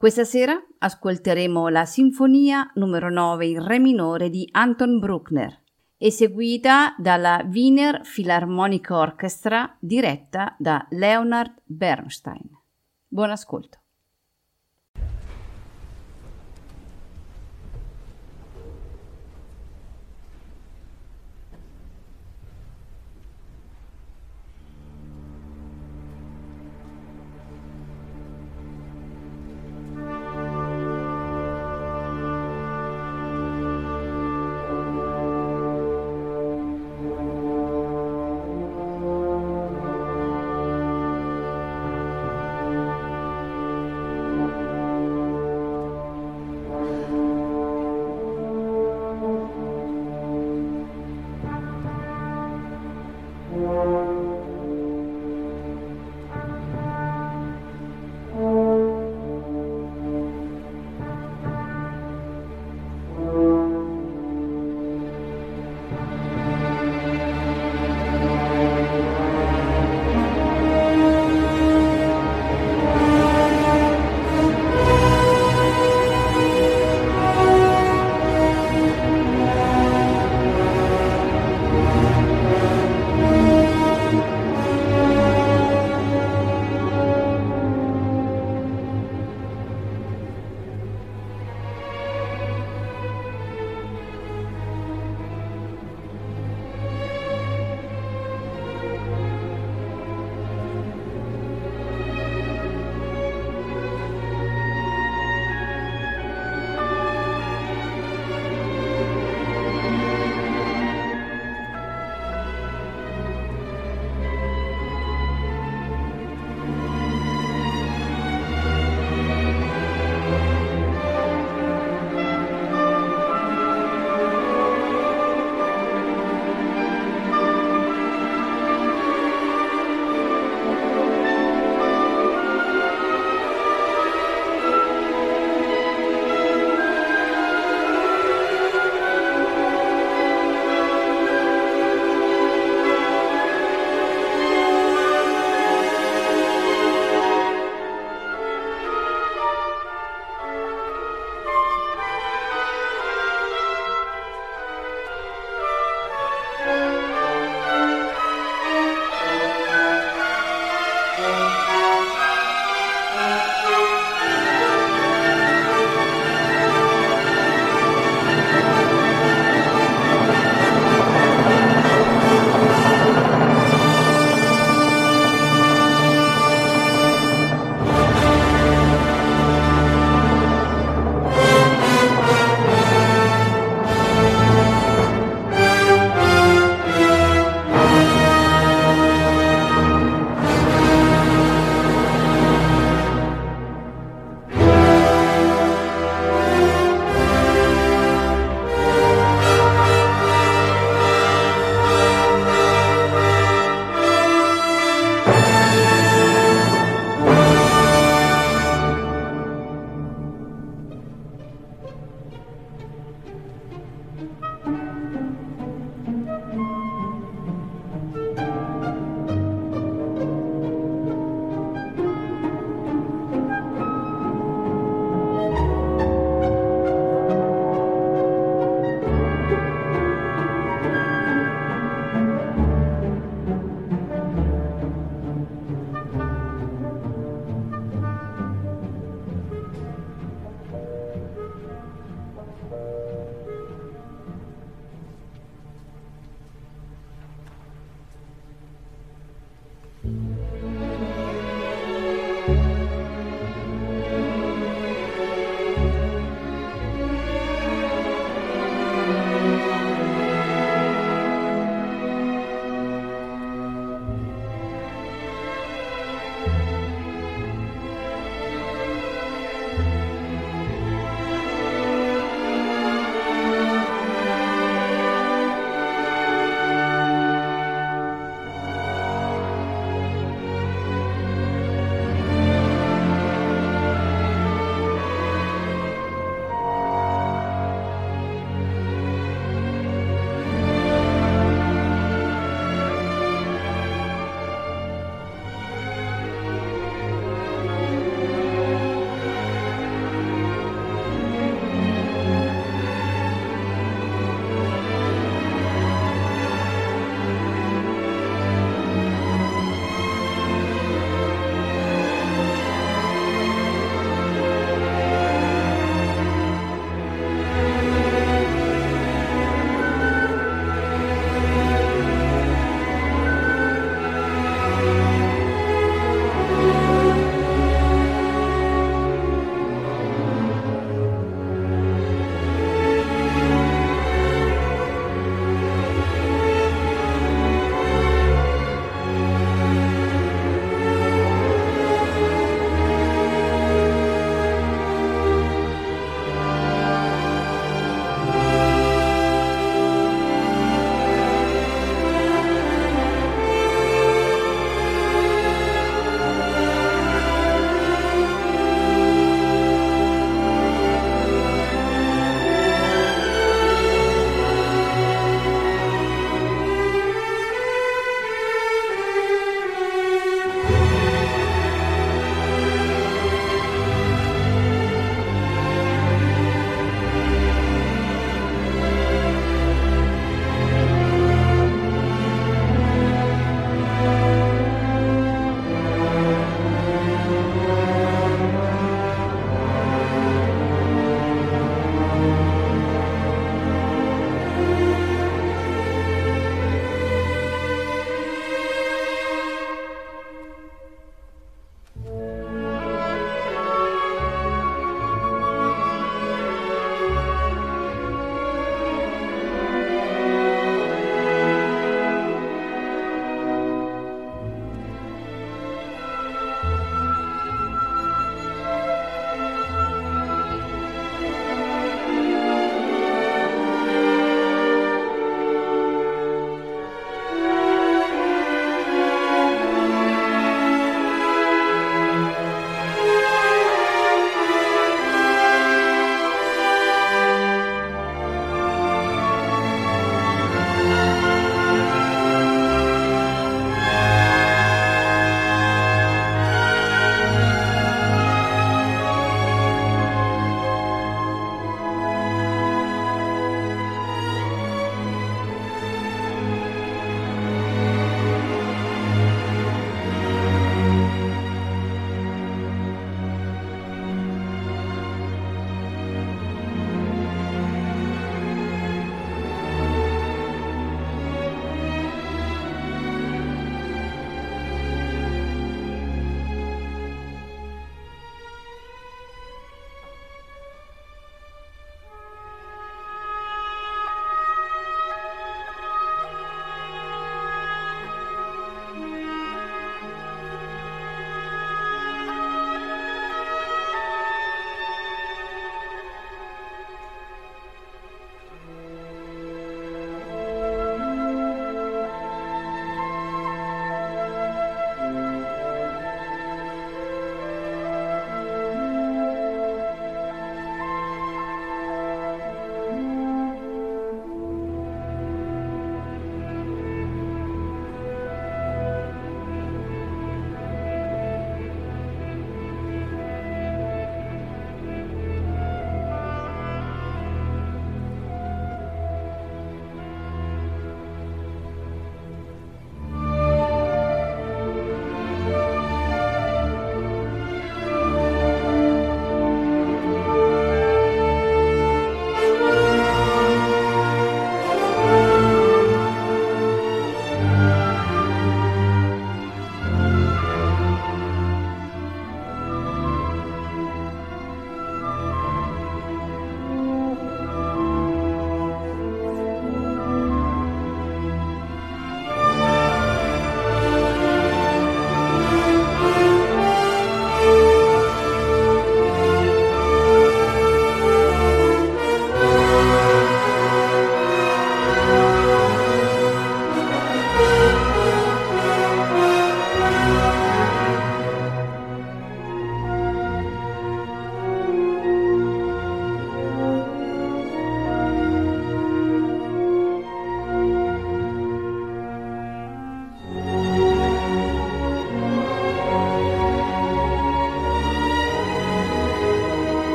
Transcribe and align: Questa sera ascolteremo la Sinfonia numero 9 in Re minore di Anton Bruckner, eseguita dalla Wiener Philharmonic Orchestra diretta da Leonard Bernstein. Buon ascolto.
Questa 0.00 0.24
sera 0.24 0.58
ascolteremo 0.78 1.68
la 1.68 1.84
Sinfonia 1.84 2.70
numero 2.76 3.10
9 3.10 3.44
in 3.44 3.62
Re 3.62 3.78
minore 3.78 4.30
di 4.30 4.48
Anton 4.50 4.98
Bruckner, 4.98 5.60
eseguita 5.98 6.94
dalla 6.96 7.46
Wiener 7.46 8.00
Philharmonic 8.00 8.88
Orchestra 8.88 9.76
diretta 9.78 10.56
da 10.58 10.86
Leonard 10.88 11.52
Bernstein. 11.66 12.48
Buon 13.08 13.28
ascolto. 13.28 13.79